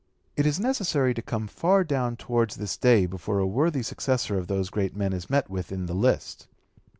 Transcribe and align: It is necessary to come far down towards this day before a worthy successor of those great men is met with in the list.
It 0.35 0.47
is 0.47 0.59
necessary 0.59 1.13
to 1.13 1.21
come 1.21 1.45
far 1.47 1.83
down 1.83 2.15
towards 2.17 2.55
this 2.55 2.75
day 2.75 3.05
before 3.05 3.37
a 3.37 3.45
worthy 3.45 3.83
successor 3.83 4.35
of 4.35 4.47
those 4.47 4.71
great 4.71 4.95
men 4.95 5.13
is 5.13 5.29
met 5.29 5.47
with 5.47 5.71
in 5.71 5.85
the 5.85 5.93
list. 5.93 6.47